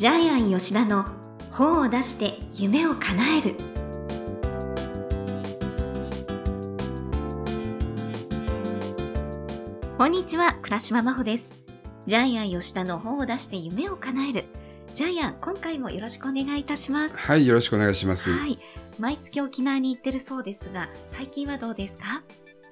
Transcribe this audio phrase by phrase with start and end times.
[0.00, 1.04] ジャイアン吉田の
[1.50, 3.54] 本を出して夢を叶える。
[9.98, 11.58] こんにちは倉島真帆です。
[12.06, 14.44] ジャイアン吉田の本を出して夢を叶える。
[14.94, 17.18] ジャイアン今回もよろしくお願いいたします。
[17.18, 18.32] はい、よろしくお願いします。
[18.32, 18.58] はい。
[18.98, 22.22] 毎月沖縄に行ってるそうですが最近はどうですか？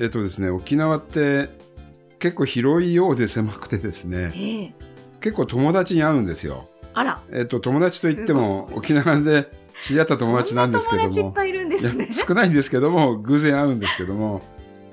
[0.01, 1.51] えっとですね、沖縄って
[2.21, 4.75] 結構広いようで狭くてですね、ええ。
[5.21, 6.67] 結構友達に会うんですよ。
[6.99, 7.21] あら。
[7.33, 9.51] えっと、友達といっても沖縄で
[9.85, 12.09] 知り合った友達なんですけども、友達いっぱいいるんですね。
[12.11, 14.43] 少ないんですけども、偶然会うんですけども、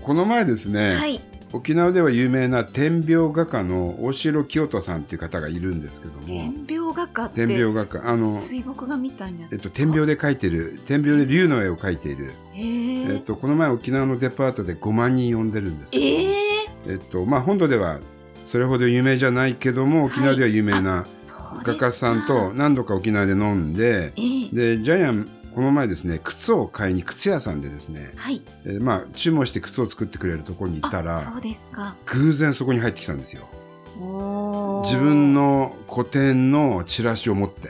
[0.03, 1.19] この前ですね、はい。
[1.53, 16.05] 沖縄では有名な天描画家の大城清人さんっていう方がいるんですけども、天描画家って天描画家、あの、水墨画みたいなえっと、天描で描いてる、天描で竜の絵を描いている、へええっと、この前沖縄のデパートで5万人呼んでるんですけど
[16.87, 17.99] えっとまあ、本土では
[18.45, 21.05] それほど有名じゃないけども沖縄では有名な
[21.63, 24.77] 画家さんと何度か沖縄で飲んでええ。
[24.77, 28.41] でジャイアンこの前ですね靴を買いに靴屋さんでですね、はい。
[28.65, 31.95] えーまあ、注文して靴を作ってくれるところにいたあらそうですか。
[32.05, 33.47] 偶然そこに入ってきたんですよ。
[34.83, 37.69] 自分の個展のチラシを持って、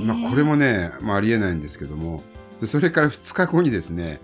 [0.00, 2.22] まあ、これもね、まあ、ありえないんですけども。
[2.60, 4.18] でそれから2日後にですね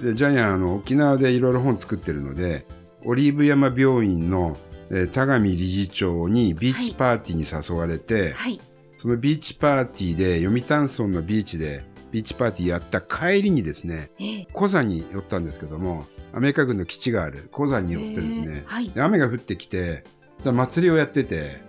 [0.00, 2.66] でジャイアンあの沖縄でいろいろ本作ってるので
[3.04, 4.56] オリーブ山病院の、
[4.90, 8.60] えー田上理事長にビーチパーティーに誘われて、はい。
[8.96, 14.48] そのビーチパーティーで読谷村のビーチでビーチパーティーやった帰りにですねええ。
[14.52, 18.90] コザに寄ったんですけどもアメリカ軍の基地があるコザに寄ってですね、へえはい。
[18.90, 20.04] で雨が降ってきて
[20.42, 21.62] だ祭りをやってて、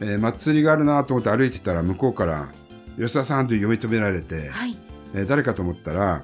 [0.00, 2.48] えー祭りがあるなと思って歩いてたら向こうから
[2.98, 4.76] 吉田さんと呼び止められて、はい。
[5.14, 6.22] えー誰かと思ったら、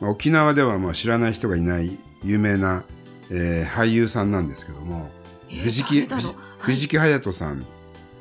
[0.00, 2.84] まあ沖縄ではまあ知らない人がいない有名な、
[3.30, 5.21] えー俳優さんなんですけどもええ
[5.60, 6.08] 藤木
[6.58, 7.66] 藤木隼人さん、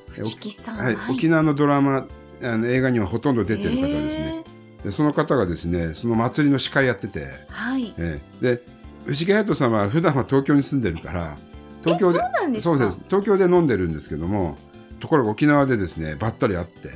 [0.09, 0.97] 藤木さんはい。
[1.09, 2.07] 沖縄のドラマ
[2.43, 4.43] あの映画にはほとんど出てる方ですね、
[4.81, 7.93] へでその方がですねその祭りの司会やってて、えはい。
[7.97, 8.63] えーで
[9.05, 11.35] 藤木隼人さんは普段は東京に住んでるから
[11.83, 12.19] 東京で
[12.55, 13.01] えそうです。
[13.07, 14.57] 東京で飲んでるんですけども
[14.99, 16.89] ところが沖縄でですねばったり会って、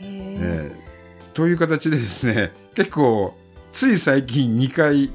[0.00, 0.90] えー
[1.34, 3.36] という形でですね結構
[3.72, 5.10] つい最近2回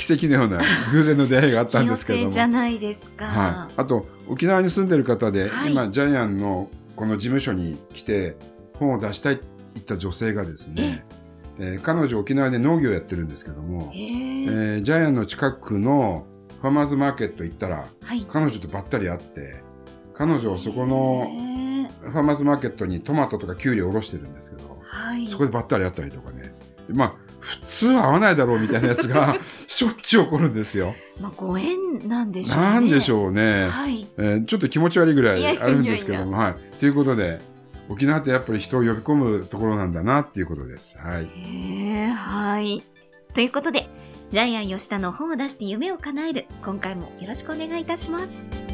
[0.00, 0.62] 奇跡のような
[0.92, 2.30] 偶然の出会いがあったんですけども。
[2.30, 5.72] じゃないですか、はい、あと沖縄に住んでる方で、はい。
[5.72, 8.36] 今ジャイアンのこの事務所に来て
[8.78, 9.44] 本を出したいって
[9.74, 11.04] 言った女性がですね、
[11.58, 14.06] えー彼女沖縄で農業やってるんですけども、へえ。
[14.06, 16.24] えージャイアンの近くの
[16.62, 18.26] ファーマーズマーケット行ったらはい。
[18.26, 19.62] 彼女とばったり会って
[20.14, 21.26] 彼女はそこの
[22.00, 25.28] ファーマーズマーケットにトマトとかキュウリを卸してるんですけど、はい。
[25.28, 26.54] そこでばったり会ったりとかね。
[26.88, 29.36] まあ普通は会わないだろうみたいなやつが
[29.66, 30.94] しょっちゅう起こるんですよ。
[31.20, 33.68] まあご縁なんでしょうねなんでしうょうね。
[33.68, 36.54] はいえーちょっと気持ち悪いぐらいあるんですけども、はい。
[36.78, 37.40] ということで、
[37.88, 40.98] 沖縄ってやっぱり人を呼び込むところなんだなっていうことです。
[40.98, 41.24] はい。
[41.24, 42.82] へえはい
[43.34, 43.88] ということで
[44.32, 48.69] ジャイアン吉田の本を出して夢を叶える今回もよろしくお願いいたします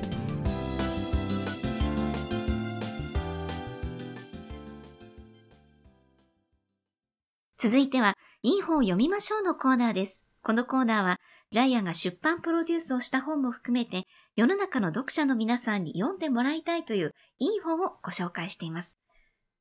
[7.67, 10.25] 続いては、いい本を読みましょうのコーナーです。
[10.41, 11.19] このコーナーは、
[11.51, 14.05] ジャイアンが出版プロデュースをした本も含めて、
[14.37, 19.01] 世の中の読者の皆さんに読んでもらいたいといういい本をご紹介しています。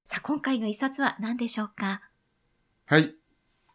[0.03, 2.01] さあ、今回の一冊は何でしょうか？
[2.85, 3.11] はい。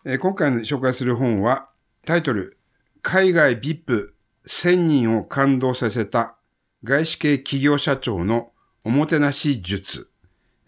[0.04, 1.68] えー今回の紹介する本は、
[2.06, 2.56] タイトル、
[3.02, 6.36] 海外 VIP1000 人を感動させた
[6.84, 8.52] 外資系企業社長の
[8.84, 10.08] おもてなし術、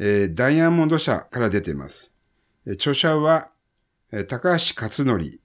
[0.00, 2.12] えーダイヤモンド社から出ています。
[2.66, 3.51] 著者は、
[4.28, 5.40] 高橋克典、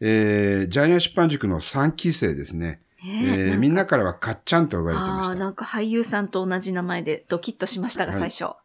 [0.00, 2.82] えージャイアン出版塾の3期生ですね。
[3.02, 5.34] えーみんなからはかっちゃんと呼ばれてまああー、した。
[5.36, 8.56] なんか俳優さんと同じ名前でドキッとしましたが、はい最初。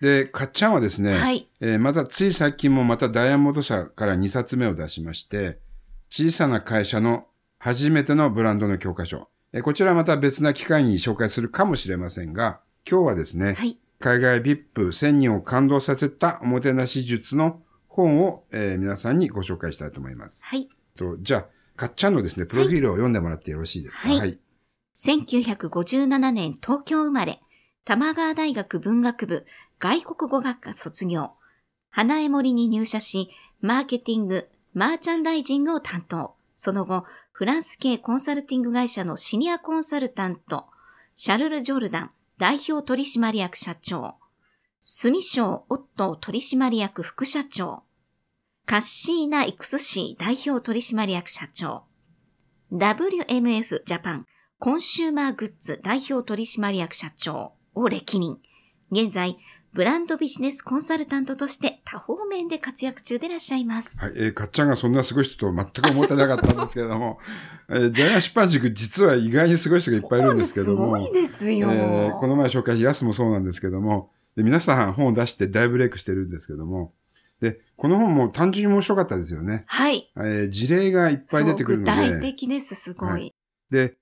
[0.00, 5.58] で、かっちゃんはですね、はいえーまたつい最近もまたダイヤモンド社から2冊目を出しまして、
[6.10, 7.26] 小さな会社の
[7.58, 9.28] 初めてのブランドの教科書。
[9.52, 13.78] えーこちらはまた別な機会に紹介するかもしれませんが、今日はですね、はい。
[13.98, 17.62] 海外 VIP1000 人を感動させたおもてなし術の
[17.96, 20.44] 本を、えー皆さんにご紹介したいと思います。
[20.44, 20.68] はい。
[20.96, 21.46] とじゃあ、
[21.76, 24.08] かっちゃんのですね、プロフィールを読んでもらってよろしいですか？
[24.08, 24.38] はい
[24.94, 27.40] 1957年東京生まれ、
[27.84, 29.46] 玉川大学文学部
[29.78, 31.32] 外国語学科卒業。
[31.90, 36.34] 花江森に入社し、マーケティング、マーチャンダイジングを担当。
[36.56, 40.64] その後、フランス系コンサルティング会社のシニアコンサルタント、
[41.14, 44.16] シャルル・ジョルダン代表取締役社長、
[44.80, 47.82] スミショー・オットー取締役副社長、
[48.66, 51.84] カッシーナ・イクスシー代表取締役社長、
[52.72, 54.26] WMF ジャパン
[54.58, 58.38] コンシューマーグッズ代表取締役社長を歴任。
[58.90, 59.36] 現在、
[59.72, 64.00] ブランドビジネスコンサルタントとして多方面で活躍中でいらっしゃいます。
[64.00, 64.14] はい。
[64.16, 67.20] えーかっちゃんがそんなすごい人と全く思ってなかったんですけれども、
[67.70, 71.70] えージャイアン出版塾実は意外にすごい人がいっぱいいるんですけども、すごいですよ。
[71.70, 76.95] えーこの前紹介したヤスもそうなんですけども、で皆さん本を出して大ブレイクしてるんですけども、で、
[77.76, 79.64] この本も単純に面白かったですよね。
[79.66, 80.10] はい。
[80.16, 83.10] えー事例がいっぱい出てくるのそう具体で、的です、すごい。
[83.10, 83.34] はい
[83.70, 83.96] で、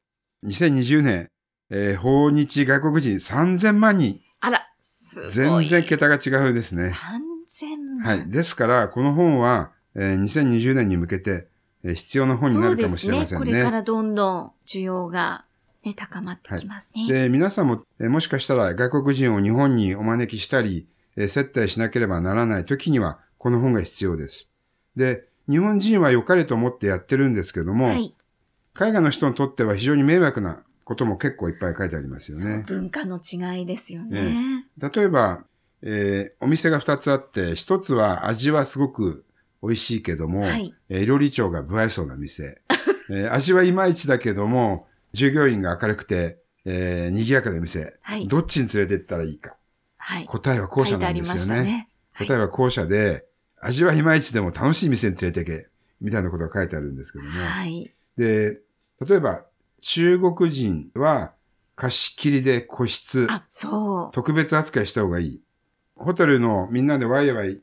[0.44, 1.28] 2020年、
[1.70, 5.66] えー訪日外国人3000万人、あら、すごい。
[5.66, 6.92] 全然桁が違うですね。
[7.50, 7.98] 3000万。
[8.00, 8.30] はい。
[8.30, 11.48] ですから、この本は、えー2020年に向けて、
[11.82, 13.38] えー必要な本になるかもしれませんね。
[13.38, 13.60] そうですね。
[13.60, 15.44] これからどんどん需要が、
[15.84, 17.06] ね、高まってきますね。
[17.08, 20.86] で、皆さんも、えーもしかしたら外国人を日本にお招きしたり、
[21.16, 24.54] えー接待しなければならない時には、この本が必要です。
[24.96, 28.14] で、日本人は良かれと思ってやってるんですけども、はい。
[28.72, 32.64] 海外の人にとっては非常に迷惑なことも結構いっぱい書いてありますよそうね。
[32.66, 34.64] 文化の違いですよね。
[34.78, 35.44] 例えば、
[35.82, 39.26] えーお店が2つあって、1つは味はすごく
[39.62, 42.62] 美味しいけども、はいえー料理長が不愛想な店。
[43.12, 47.98] えー味はいまいちだけども、従業員が明るくて、えー賑やかな店。
[48.00, 49.54] はいどっちに連れて行ったらいいか。
[49.98, 50.24] はい。
[50.24, 51.62] 答えは後者なんですよね。
[51.64, 51.88] ね。
[52.12, 53.26] はい答えは後者で、
[53.64, 55.68] 味はいまいちでも楽しい店に連れて行け。
[56.00, 57.30] みたいなことが書いてあるんですけども。
[57.30, 57.92] はい。
[58.16, 58.60] で、
[59.00, 59.44] 例えば、
[59.80, 61.32] 中国人は
[61.76, 63.26] 貸し切りで個室。
[63.30, 64.10] あ、そう。
[64.12, 65.42] 特別扱いした方がいい。
[65.96, 67.62] ホテルのみんなでワイワイ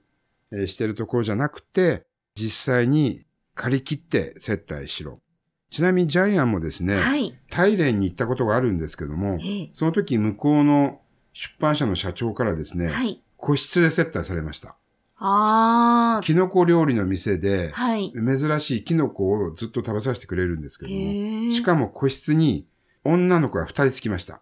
[0.52, 2.06] えーしてるところじゃなくて、
[2.36, 3.26] 実際に
[3.56, 5.22] 借り切って接待しろ。
[5.70, 7.38] ちなみにジャイアンもですね、はい。
[7.50, 11.00] 大連に行ったことがあるんですけども、ええその時向こうの
[11.34, 13.22] 出版社の社長からですね、はい。
[13.38, 14.76] 個室で接待されました。
[15.24, 18.12] あキノコ料理の店であ。、はい。
[18.12, 21.54] 珍しいキノコをずっと食べさせてくれるんですけども。
[21.54, 22.66] しかも個室に
[23.04, 24.42] 女の子が二人つきました。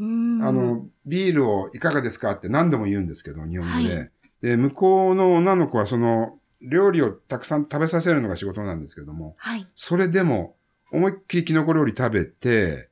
[0.00, 3.98] うんあの、ビールをいかがですかって何度も言うんですけど、日本語で。
[3.98, 4.06] は
[4.42, 9.66] で、向こうの女の子はその、料理をたくさん食べさせるのが仕事なんですけども、はい。
[9.74, 10.56] それでも、
[10.92, 12.88] 思いっきりキノコ料理食べて、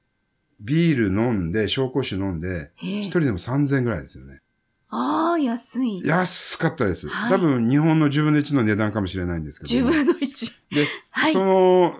[0.60, 4.40] ビール飲んで、紹興酒飲んで、一人でも3000円ぐらいですよね。
[4.96, 6.00] ああ、安い。
[6.04, 7.08] 安かったです。
[7.08, 9.92] はい多分日本の10分の1の値段かもしれないんですけ10ども。
[9.92, 10.52] 分の1。
[10.74, 11.32] で、はい。
[11.32, 11.94] その、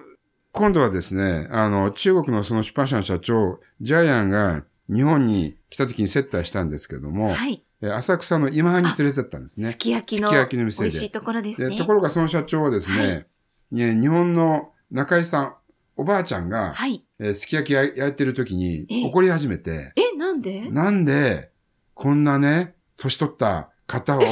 [0.53, 7.65] 今度はですね、あの、中国のその出版社の社長、ジャイアンが日本に来た時に接待したんですけども、はい。
[7.83, 9.79] え浅草の今半に連れてったんですねす。
[9.79, 11.71] き焼きのすき焼きの店で美味しいところですね。
[11.71, 13.27] でところがその社長はですね、
[13.73, 15.55] ね日本の中井さん、
[15.97, 17.05] おばあちゃんが、はい。
[17.19, 20.69] えーすき焼き焼いてる時にええ怒り始めて、え、なんで？
[20.71, 21.51] なんで
[21.95, 24.23] こんなね、年取った方を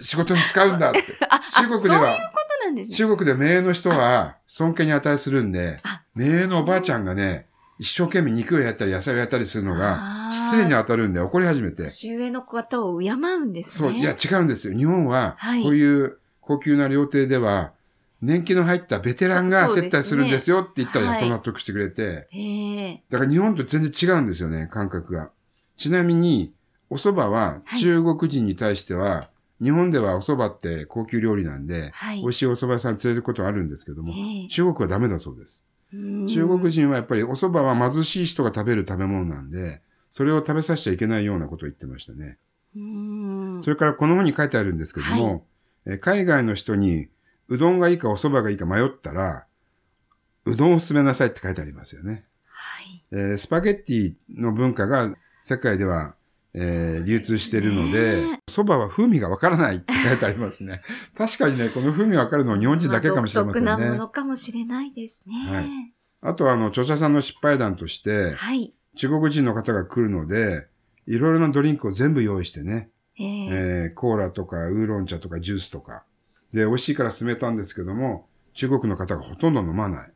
[0.00, 1.02] 仕事に使うんだって。
[1.56, 2.96] 中国では、ことなんですね。
[2.96, 7.46] 中国で名の人は尊敬に値するんで、あ名のおばあちゃんがね、
[7.78, 11.84] 一生懸命肉をやったり野菜をやったりするのが失礼に当たるんで怒り始めて。
[11.84, 13.88] 年上の方を敬うんですね。
[13.90, 14.76] そう、いや違うんですよ。
[14.76, 17.72] 日本ははい、こういう高級な料亭では、
[18.22, 23.02] 年季の入ったベテランが接待するんですよって言ったらやっとはい納得してくれて、へえ。
[23.08, 25.30] だから日本と全然違うんですよね、感覚が。
[25.78, 26.52] ちなみに、
[26.90, 29.30] お蕎麦ははい中国人に対しては、
[29.62, 35.70] 日本ではお蕎麦って高級料理なんで、はい美味しいお蕎麦屋さん連れてくことあるんですけども、ええ中国はダメだそうです。
[35.92, 42.38] うん中国人はやっぱりお蕎麦は貧しい人が食べる食べ物なんで、それを食べさせちゃいけないようなことを言ってましたね。
[42.76, 45.42] うんそれからこの本に書いてあるんですけども、はい
[45.86, 47.08] えー海外の人に
[47.48, 49.46] うどんがいいかお蕎麦がいいか迷ったら、
[50.44, 52.24] うどんを勧めなさいって書いてありますよね。
[52.46, 53.04] はい。
[53.12, 56.14] えースパゲッティの文化が世界では、
[56.54, 60.80] えー流通しているのでね、蕎麦は風味がわからないって書いてありますね。
[61.16, 64.08] 確かにね、この風味わかるのは日本人だけかもしれませんね独特なもの。
[64.08, 65.34] かもしれないですね。
[65.48, 68.74] はいあとは、あの、著者さんの失敗談として、はい。
[68.96, 70.68] 中国人の方が来るので、
[71.06, 73.46] いろいろなドリンクを全部用意してね、ええ
[73.86, 76.04] えーコーラとかウーロン茶とかジュースとか。
[76.52, 80.12] で、美味しいから勧めたんですけども、中国の方がほとんど飲まない。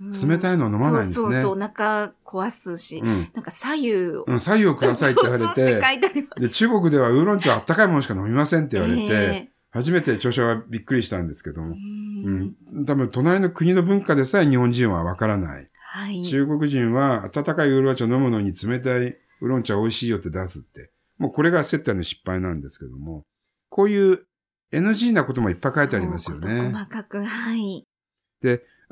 [0.00, 3.30] うん冷たいのは飲まないんですねそうそうそう、お腹壊すし、うん。
[3.34, 4.24] なんか左右を。
[4.26, 6.40] うん、左右くださいって言われそうそう。
[6.40, 15.68] で、中国ではウーロン茶あったかいものしか飲みませんって言われて、え初めて著者はびっくりしたんですけどえも、うんうん、多分隣の国の文化でさえ日本人はわからない。
[15.92, 16.24] はい。
[16.24, 20.90] 中国人は温かいウーロン茶飲むのに冷たいウーロン茶美味しいよって出すって。
[21.18, 23.24] もうこれが接待の失敗なんですけども、
[23.68, 24.26] こういう
[24.72, 26.70] NG なこともいっぱい書いてありますよね。
[26.70, 27.84] 細かく、はい。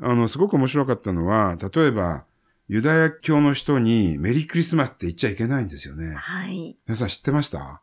[0.01, 2.25] あの、すごく面白かったのは、例えば、
[2.67, 6.13] ユダヤ教の人にメリークリスマスって言っちゃいけないんですよね。
[6.15, 6.77] はい。
[6.87, 7.81] 皆さん知ってました？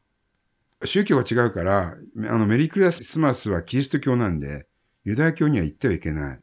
[0.85, 1.97] 宗教が違うから、
[2.29, 4.67] あの、メリークリスマスはキリスト教なんで、
[5.05, 6.41] ユダヤ教には言ってはいけない。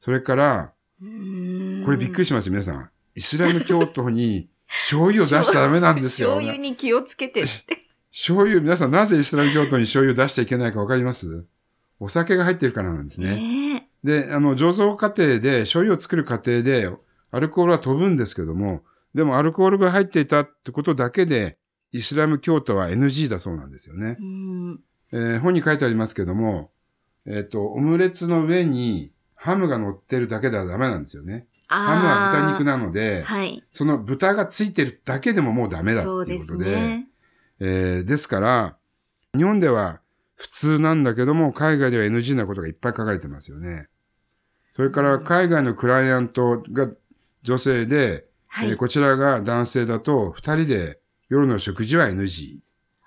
[0.00, 2.90] それから、これびっくりししますよ、皆さん。
[3.14, 6.28] イスラム教徒に醤油を出しちゃダメなんですよ。
[6.30, 7.50] 醤油に気をつけてって。
[8.10, 11.44] 醤油、皆さんなぜイスラム教徒に醤油を出しちゃいけないかわかります？
[12.00, 13.36] お酒が入ってるからなんですね。
[13.36, 13.73] ね
[14.04, 16.90] で、あの、醸造過程で、醤油を作る過程で、
[17.30, 18.82] アルコールは飛ぶんですけども、
[19.14, 21.56] でもアルコールが入っていたってことだけで、
[21.90, 24.18] イスラム教徒は NG だそうなんですよね
[25.12, 25.16] え。。
[25.16, 26.70] ー本に書いてありますけども、
[27.24, 31.46] えっ、と、オムレツの上にハムが乗ってるだけではダメなんですよね。
[31.68, 32.76] ハムは豚肉な。
[32.76, 33.64] なので、はい。
[33.72, 37.08] その豚がついてるだけでももうダメだっていうことで、ね。
[37.60, 38.76] えーですから、
[39.36, 40.00] 日本では
[40.34, 43.88] 普通なんだけども、海外では NG なことがいっぱい書かれてますよね。
[44.74, 46.88] それから海外のクライアントが
[47.44, 48.70] 女性で、はい。
[48.70, 52.58] えーこちらが男性だと、二人で夜の食事は NG。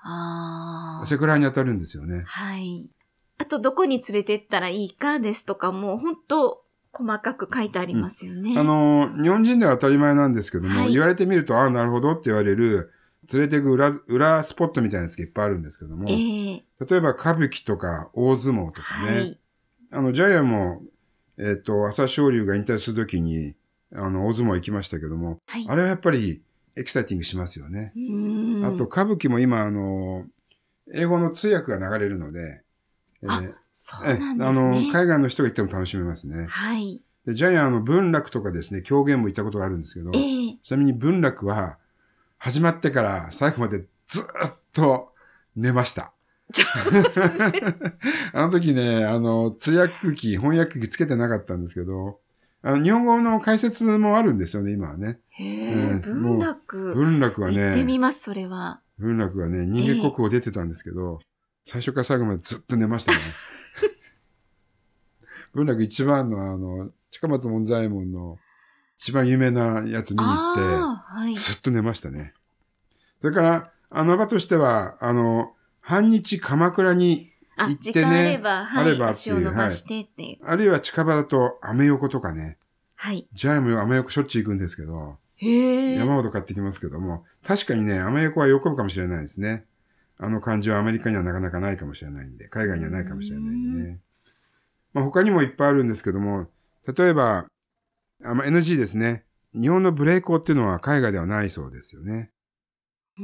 [0.02, 1.06] ああ。
[1.06, 2.24] セクハラに当たるんですよね。
[2.26, 2.90] はい。
[3.38, 8.58] あと、どこに連れてったらいいかですとかも、本当細かく書いてありますよね。
[8.58, 12.94] あの、日本人では当たり前なんですけども、はい言われてみると、ああ、なるほどって言われる、
[13.34, 19.40] 連れてく裏、裏スポットみたいなやつがいっぱいあるんですけども、ええ例えば歌舞伎とか大相撲とかね、はい。
[19.92, 20.82] あの、ジャイアンも、
[21.40, 23.56] えっ、と、朝青龍が引退するときに、
[23.94, 25.66] あの、大相撲行きましたけども、はい。
[25.68, 26.42] あれはやっぱり
[26.76, 27.94] エキサイティングしますよね。
[28.64, 30.26] あと、、歌舞伎も今、あの、
[30.94, 32.64] 英語の通訳が流れるので、
[33.24, 33.42] えーあ
[33.80, 34.90] そうえなんであの、すね。
[34.92, 36.48] 海外の人が行っても楽しめますね。
[36.50, 37.00] はい。
[37.28, 41.78] でジャイアン、あの、文楽とかですね、狂言も行ったことがあるんですけど、ええちなみに文楽は、
[42.40, 45.14] 始まってから最後までずーっと
[45.56, 46.12] 寝ました。
[48.34, 52.20] あの時ね、あの、通訳機、翻訳機つけてなかったんですけど、
[52.62, 55.20] あの、日本語の解説もあるんですよね、今はね。
[55.30, 56.94] へえ、うん文楽。
[56.96, 58.82] 文楽は行ってみね、ます、それは。
[58.98, 61.20] 文楽はね、人間国宝出てたんですけど、
[61.66, 63.18] 最初から最後までずっと寝ましたね。
[65.54, 68.38] 文楽一番のあの、近松門左衛門の
[68.98, 71.36] 一番有名なやつ見に行って、はい。
[71.36, 72.34] ずっと寝ましたね。
[73.22, 75.54] それから、あの場としては、あの、
[75.88, 80.46] 半日鎌倉に、あ、行って時ね間あれば、はい、あればっていう足を伸ばしてっていう。
[80.46, 82.58] あるいは近場だとアメ横とかね、
[82.96, 83.26] はい。
[83.34, 85.96] ジャイもアメ横しょっちゅう行くんですけど、へえ。
[85.96, 89.66] 山ほど買ってきますけども、確かにね、アメ横は喜ぶかもしれないですね。
[90.18, 94.00] あの感じはアメリカにはなかなかないかもしれないんで、海外にはないかもしれないんでね。
[94.94, 96.48] まあ他にもいっぱいあるんですけども、
[96.86, 97.46] 例えば、
[98.26, 99.24] あまあ NG ですね。
[99.54, 102.32] 日本のブレイコーっていうのは海外ではないそうですよね。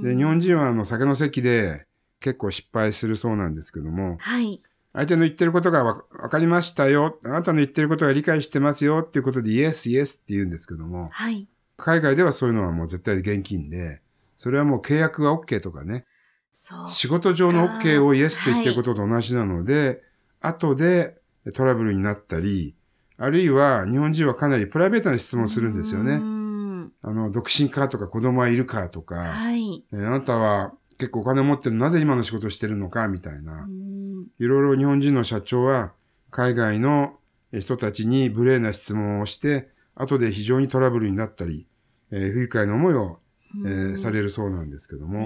[0.01, 1.86] で、日本人はあの酒の席で
[2.23, 4.61] 結構失敗するそうなんですけども、はい。
[4.93, 7.19] 相手の言ってることがわわかりましたよ。
[7.25, 11.47] あなたの言ってることが理解してますよっていうことで、イエス、イエスって言うんですけども、はい。
[11.75, 14.01] 海外ではそういうのはもう絶対現金で、
[14.37, 16.05] それはもう契約が OK とかね、
[16.53, 16.89] そう。
[16.89, 20.01] 仕事上の OK をイエスと言ってることと同じなので、
[20.39, 21.17] 後で
[21.53, 22.75] トラブルになったり、
[23.17, 26.17] あるいは日本人はかなりプライベートな質問をするんですよね。
[26.19, 29.83] んあの、独身かとか子供はいるかとか、はい。
[29.91, 30.73] えあなたは
[31.03, 33.65] 結構お金持ってるなぜ今の仕事をしてるのかみたいうな。
[33.65, 35.91] んいろいろ日本人の社長は
[36.31, 37.17] 海外の
[37.53, 41.67] 人たちに無礼な質問をして、後で非常にトラブルになったり、
[42.10, 43.19] えー不愉快な思いを、
[43.65, 45.24] えーされるそうなんですけども。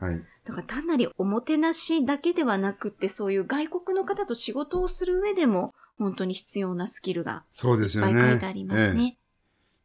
[0.00, 0.22] はい。
[0.44, 8.20] だから単なりおもてなしだけではなくって、そういう外国の方と仕事をする上でも、本当に必要なスキルがそうですいっよね。
[8.20, 9.16] ぱい書いてありますね。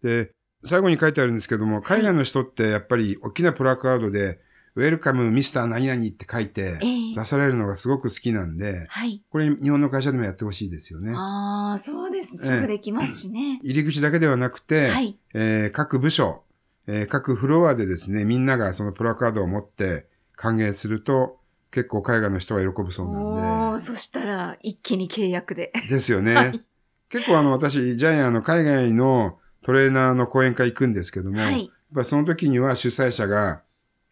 [0.04, 0.34] ええで、
[0.66, 4.40] 最後に書いてあるんですけども、海外の人ってやっぱり大きなプラカードで、
[4.76, 9.22] ウェルカムミスター何々って書いてええ出されるのがすごく好きなんで、はい。
[9.30, 11.14] これ日本の会社でもやってほしいですよね。
[11.16, 12.38] ああ、そうです。
[12.42, 13.60] ええすぐできますしね。
[13.64, 15.18] 入り口だけではなくて、はい。
[15.34, 16.44] えー各部署、
[16.88, 21.40] えー各フロアでですね、みんながそのプラカードを持って歓迎すると、
[21.72, 25.72] 結構海外の人は喜ぶそうおなー、そしたら一気に契約で。
[25.78, 25.96] んで。
[25.96, 26.34] ですよね。
[26.36, 26.62] はい。
[27.10, 31.72] 結構あの私、ジャイアンの海外のトレーナーの講演会行くんですけども、やっはい。
[31.94, 33.64] ぱその時には主催者が、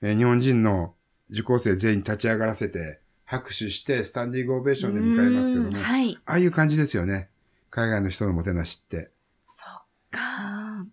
[0.02, 0.94] えー日本人の
[1.30, 6.18] 受講生全員立ち上がらせて、拍手してスタンディングオベーションで迎えますけども、はい。
[6.26, 7.30] ああいう感じですよね。
[7.70, 9.12] 海外の人のもてなしって。
[9.46, 10.86] そっか。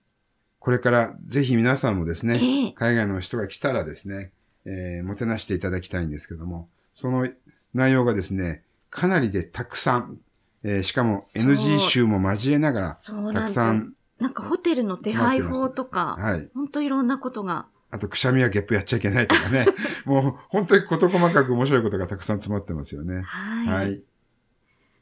[0.58, 4.32] これからぜひ皆さんもですね、ええ海外の人が来たらですね、
[4.66, 7.28] えーもてなしていただきたいんですけども、その
[7.72, 10.18] 内容がですね、かなりでたくさん、
[10.64, 13.42] えーしかも NG 集も交えながら、そうた。
[13.44, 16.50] くさん、なんかホテルの手配法とか、はい。
[16.52, 17.66] ほんといろんなことが。
[17.90, 19.64] あと、くしゃみやゲップやっちゃいけないとかね。
[20.05, 23.23] もう、本当に事細かく面白いことがたくさん詰まってますよね。
[23.23, 23.66] はい。
[23.69, 24.02] はい。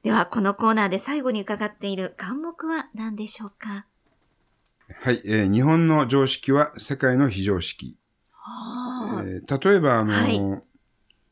[0.02, 3.86] では、このコーナーで最後に伺っている項目は何でしょうか？
[5.02, 5.22] はい。
[5.24, 7.98] えー日本の常識は世界の非常識。
[8.32, 10.38] はあ、えー例えば、あの、はい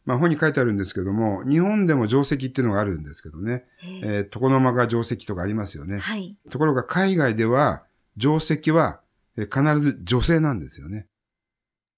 [0.05, 3.67] まあ、本に書いてあるんですけども、日本でも定石っていうのがあるんですけどね。
[3.85, 5.99] えええー床の間が定石とかありますよね。
[5.99, 6.37] はい。
[6.51, 7.85] ところが海外では、
[8.19, 9.01] 定石は
[9.37, 11.07] えー必ず女性なんですよね。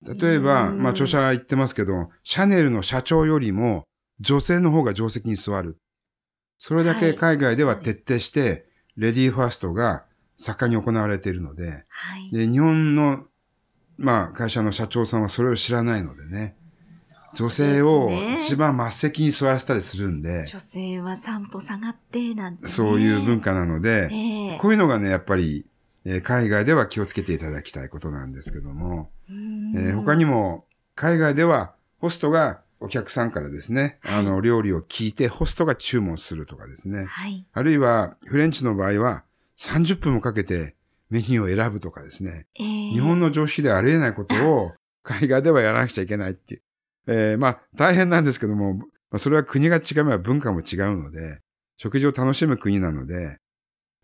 [0.07, 0.83] 例えば、うん。
[0.83, 3.85] まあ著者は言ってますけど、シャネルの社長よりも
[4.21, 5.79] 女性の方が定席に座る。
[6.59, 10.05] それだけ海外では徹底して、レディーファーストが
[10.37, 12.31] 盛んに行われているので、はい。
[12.31, 13.25] で、日本の、
[13.97, 16.57] まあ会社の社長さんはそれを知らないのでね、
[17.35, 22.69] 女性を一番末席に座らせたりするんで、女性は散歩下がって、なんて、ね。
[22.69, 24.59] そういう文化なので、ええ。
[24.59, 25.67] こういうのがね、やっぱり、
[26.07, 37.07] えー海外では気をつけていただきたいことなんですけども、うんえー他にも、海外ではホストがお客さんからですね、あの、料理を聞いてホストが注文するとかですね。
[37.07, 37.47] はい。
[37.53, 39.25] あるいは、フレンチの場合は
[39.59, 40.75] 30分もかけて
[41.11, 42.47] メニューを選ぶとかですね。
[42.59, 46.63] ええ日本の常識ではありえないことを海外ではやらなくちゃいけないっていう。
[47.07, 51.41] えーまあ、大変なんですけども、まあそれは国が違えば文化も違うので、
[51.77, 53.39] 食事を楽しむ国なので、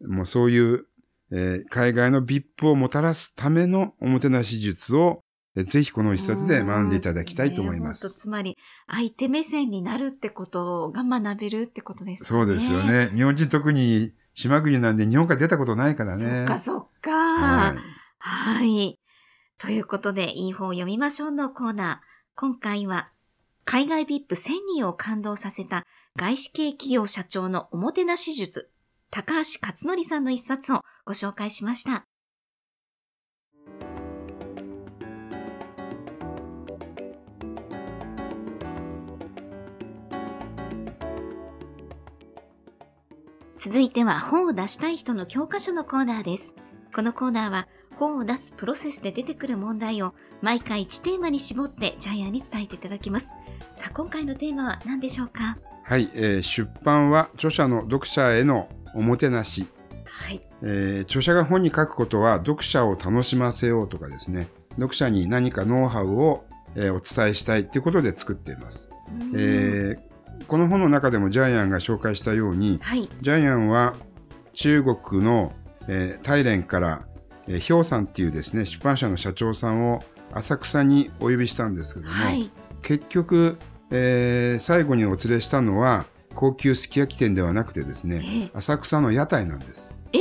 [0.06, 0.86] もうそういう、
[1.32, 5.22] えー海外の VIP をもたらすためのおもてなし術を、
[5.56, 8.08] えーぜひこの一冊で学んでいただきたいと思います。
[8.10, 8.56] つまり、
[8.86, 12.26] 相手目線になるってことが学べるってことですね。
[12.26, 12.82] そうですよ。
[12.82, 13.10] ね。
[13.14, 16.44] 日本人特に島国なんで日本から出たことないからそね。
[16.44, 17.10] っかそっか。
[17.10, 17.76] はい。
[18.18, 18.98] はい。
[19.58, 22.06] ということで、いい本を読みましょうのコーナー。
[22.36, 23.10] 今回は、
[23.64, 25.84] 海外 VIP1000 人を感動させた
[26.16, 28.70] 外資系企業社長のおもてなし術、
[29.12, 32.06] 高橋克則さんの一冊をご紹介しました。
[43.56, 46.54] 続いては本を出したい人の教科書のコーナーです。
[46.94, 53.34] このコーナーは本を出すプロセスで出てくる問題を毎回1テーマに絞ってジャイアンに伝えていただきます。
[53.74, 55.58] さあ、今回のテーマは何でしょうか？
[55.82, 59.66] はい、えー出版は著者の読者へのおもてなし。
[60.04, 60.40] はい。
[60.62, 66.44] えー著者が本に書くことは読者を楽しませようとかですね、読者に何かノウハウを、
[66.76, 68.90] えーお伝えしたいということで作っています。
[69.12, 69.98] うんえー
[70.46, 73.08] この本の中でもジャイアンが紹介したように、はい。
[73.20, 73.94] ジャイアンは
[74.54, 75.52] 中国の、
[75.86, 77.02] えー大連から、
[77.46, 82.50] えー、ヒョウさんっていうですね、出版社の社長さんを浅草にお呼びしたんですけども、はい。
[82.82, 83.58] 結局、
[83.90, 86.06] えー最後にお連れしたのは
[86.40, 89.94] 高級すき焼き店ではなくてですね、ええ浅草の屋台なんです。
[90.14, 90.18] え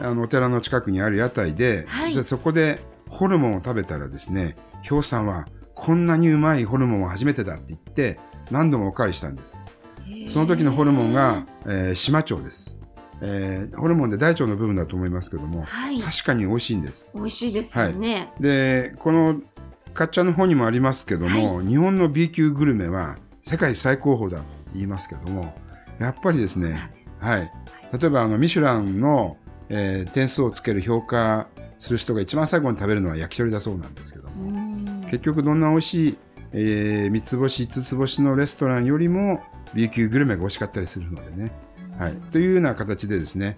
[0.00, 8.20] あのお寺の近くにある屋台で、はいでそこでホルモンを食べたらですね、ヒョウさんはこんなにうまいホルモンは初めてだって言って
[8.52, 9.60] 何度もおかわりしたんです。
[10.28, 12.78] その時のホルモンが、えー、島腸です、
[13.20, 16.00] えーホルモンで大腸の部分だと思いますけども、はい。
[16.00, 17.10] 確かに美味しいんです。
[17.12, 18.32] 美味しいですよね。
[18.38, 19.40] で、この
[19.94, 25.54] かっちゃんの方にもありますけども、日本の B 級グルメは世界最高峰だと言いますけども、
[25.98, 27.50] やっぱりですねすはい。
[27.98, 29.36] 例えばあのミシュランの、
[29.68, 31.48] えー点数をつける評価
[31.78, 35.02] する人が一番最後に食べるのは焼き鳥だそうなんですけども、うん。
[35.02, 36.18] 結局どんな美味しい、
[36.52, 39.42] えー、三つ星五つ星のレストランよりも
[39.74, 41.52] B 級グルメが美味しかったりするのでね、
[41.98, 43.56] はい、というような形でですね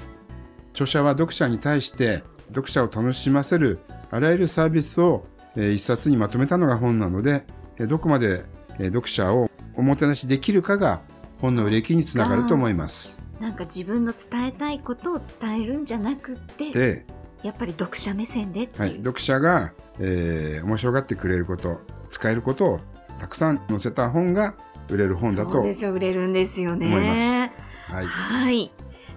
[0.73, 3.79] 著者は読者に対して読者を楽しませる
[4.11, 7.45] あらゆるサービスを、えー一冊にまとめたのが本なので、
[7.79, 8.45] えーどこまで、
[8.79, 9.48] えー読者を
[9.79, 11.03] おもてなしできるかが
[11.41, 13.23] 本の売れ行きにつながると思います。
[13.39, 17.07] なんか自分の伝えたいことを伝えるんじゃなくって、で、
[17.45, 18.97] やっぱり読者目線ではい。
[18.97, 22.81] 読者が、えー面白がってくれること使えることを
[23.21, 24.57] たくさん載せた本が
[24.89, 27.53] 売れる本だとそうですよ、売れるんですよね。
[27.87, 28.73] はい、はい。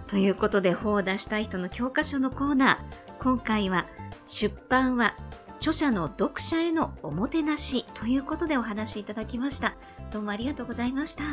[0.06, 3.24] ということで、本を出したい人の教科書のコーナー。
[3.24, 3.88] 今回は、
[4.26, 5.16] 出版は
[5.58, 9.76] 著者の読者へのおもてなしということでお話しいただきました。
[10.12, 11.24] どうもありがとうございました。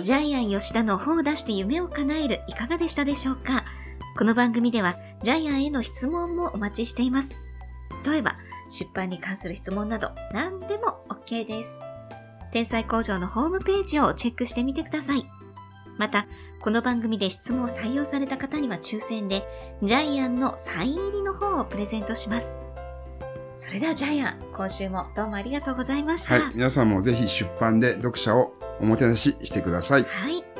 [0.00, 3.64] ジャイアン吉田の本を出して夢を叶えるいかがでしたでしょうか？
[4.16, 7.38] この番組ではジャイアンへの質問もお待ちしています。
[8.06, 8.36] 例えば、
[8.68, 11.82] 出版に関する質問など何でも OK です。
[12.52, 15.24] 天才工場のホームページをチェックしてみてください。
[15.98, 16.26] また、
[16.60, 19.42] この番組で質問を採用された方には抽選で、
[19.82, 22.58] ジャイアンのサイン入りの本をプレゼントします。
[23.56, 26.34] それではジャイアン、今週もどうもありがとうございました。
[26.34, 30.04] はい、皆さんもぜひ出版で読者をおもてなししてください。
[30.04, 30.51] はい